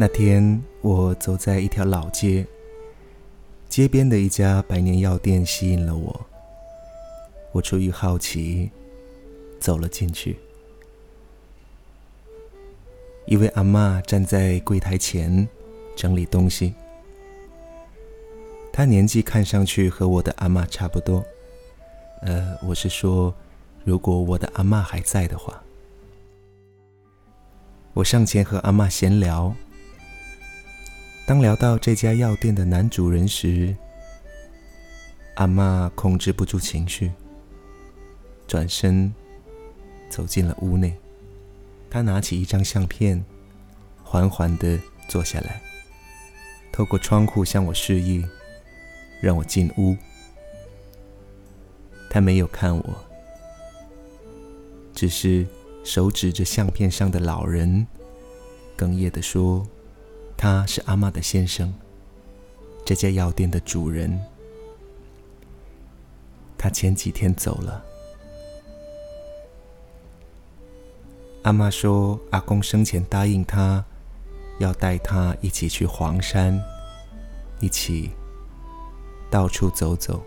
[0.00, 2.46] 那天，我走在一条老街，
[3.68, 6.26] 街边的一家百年药店吸引了我。
[7.52, 8.70] 我出于好奇，
[9.58, 10.38] 走了进去。
[13.26, 15.46] 一位阿妈站在柜台前
[15.94, 16.72] 整理东西，
[18.72, 21.22] 她年纪看上去和我的阿妈差不多。
[22.22, 23.34] 呃，我是说，
[23.84, 25.62] 如果我的阿妈还在的话。
[27.92, 29.54] 我上前和阿妈闲聊。
[31.30, 33.72] 当聊到这家药店的男主人时，
[35.36, 37.08] 阿妈控制不住情绪，
[38.48, 39.14] 转身
[40.08, 40.92] 走进了屋内。
[41.88, 43.24] 她拿起一张相片，
[44.02, 45.62] 缓缓地坐下来，
[46.72, 48.26] 透过窗户向我示意，
[49.22, 49.96] 让我进屋。
[52.10, 53.04] 她没有看我，
[54.92, 55.46] 只是
[55.84, 57.86] 手指着相片上的老人，
[58.76, 59.64] 哽咽地说。
[60.42, 61.70] 他是阿妈的先生，
[62.82, 64.18] 这家药店的主人。
[66.56, 67.84] 他前几天走了。
[71.42, 73.84] 阿妈说，阿公生前答应他，
[74.58, 76.58] 要带他一起去黄山，
[77.60, 78.10] 一起
[79.30, 80.22] 到处走走。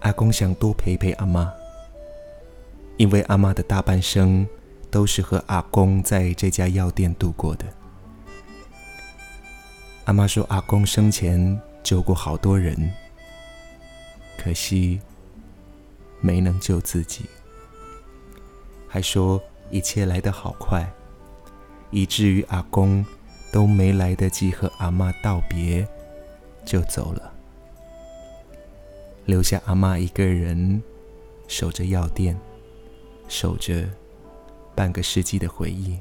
[0.00, 1.50] 阿公想多陪陪阿妈，
[2.98, 4.46] 因为阿妈的大半生。
[4.94, 7.66] 都是和阿公在这家药店度过的。
[10.04, 12.92] 阿妈说，阿公生前救过好多人，
[14.38, 15.00] 可惜
[16.20, 17.24] 没能救自己。
[18.86, 20.88] 还说一切来得好快，
[21.90, 23.04] 以至于阿公
[23.50, 25.84] 都没来得及和阿妈道别，
[26.64, 27.34] 就走了，
[29.24, 30.80] 留下阿妈一个人
[31.48, 32.38] 守着药店，
[33.26, 33.84] 守着。
[34.74, 35.98] 半个世纪的回忆，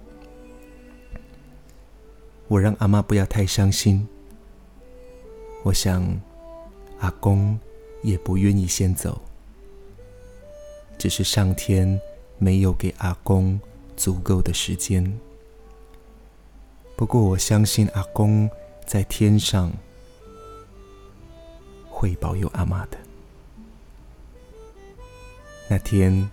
[2.47, 4.07] 我让阿妈不要太伤心。
[5.63, 6.03] 我想，
[6.99, 7.57] 阿公
[8.01, 9.21] 也不愿意先走，
[10.97, 11.99] 只是上天
[12.37, 13.59] 没有给阿公
[13.95, 15.19] 足够的时间。
[16.95, 18.49] 不过，我相信阿公
[18.85, 19.71] 在天上
[21.89, 22.97] 会保佑阿妈的。
[25.69, 26.29] 那天，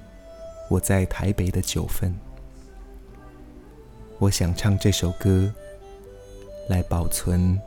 [0.68, 2.12] 我在台北的九份。
[4.20, 5.50] 我想唱这首歌，
[6.68, 7.58] 来保存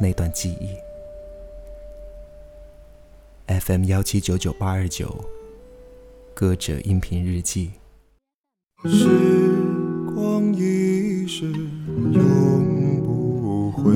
[0.00, 0.70] 那段记忆。
[3.60, 5.22] FM 幺七九九八二九，
[6.32, 7.72] 歌者音频日记。
[8.84, 9.06] 时
[10.14, 11.44] 光一逝
[12.14, 13.92] 永不回，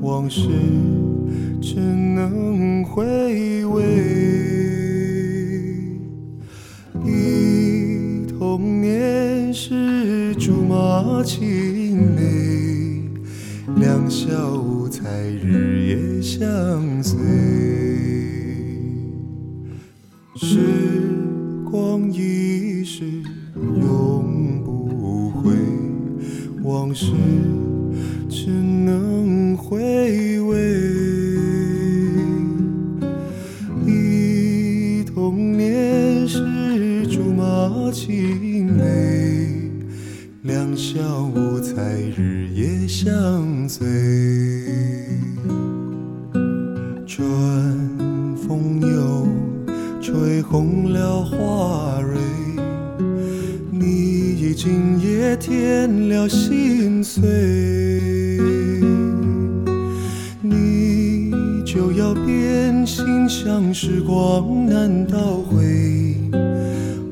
[0.00, 0.40] 往事
[1.62, 4.19] 只能回味。
[11.22, 12.22] 青梅，
[13.76, 15.08] 两小无猜，
[15.42, 17.18] 日夜相随。
[20.36, 20.99] 是
[42.90, 43.86] 相随。
[47.06, 49.28] 春风又
[50.02, 52.18] 吹红了花蕊，
[53.70, 53.86] 你
[54.40, 57.22] 已经也添了心碎。
[60.42, 61.30] 你
[61.64, 66.16] 就要变心，像时光难倒回。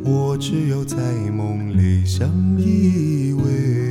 [0.04, 0.96] 我只有在
[1.30, 2.28] 梦里相
[2.58, 3.87] 依偎。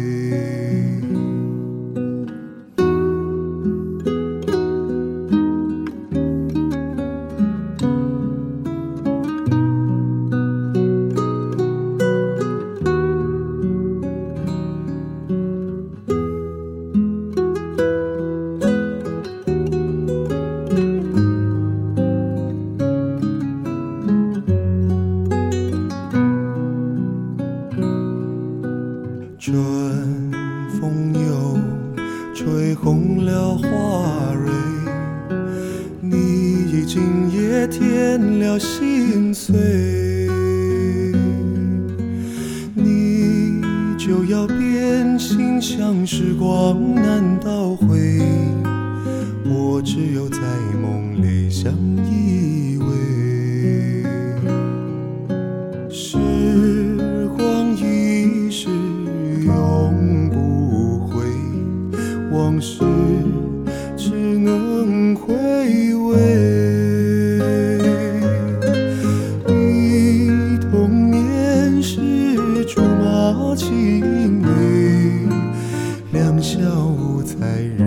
[37.66, 39.56] 添了心碎，
[42.76, 43.62] 你
[43.98, 48.22] 就要变心，像时光难倒回，
[49.46, 50.40] 我只有在
[50.82, 51.74] 梦里相
[52.12, 52.86] 依偎。
[55.90, 56.18] 时
[57.36, 58.70] 光一逝
[59.46, 61.24] 永不回，
[62.32, 62.97] 往事。
[73.48, 75.30] 多情欲
[76.12, 77.38] 两小无猜
[77.78, 77.87] 日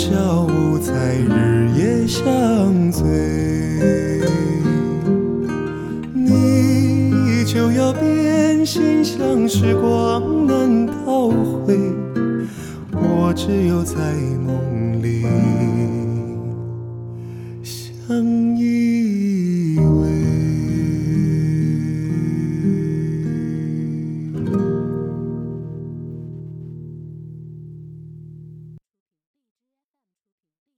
[0.00, 0.46] 欢笑
[0.80, 2.24] 在日夜相
[2.90, 3.04] 随，
[6.14, 11.76] 你就要变心，像时光难倒回，
[12.92, 13.94] 我只有在
[14.46, 15.22] 梦里
[17.62, 18.99] 相依。